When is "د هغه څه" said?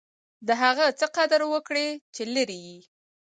0.47-1.05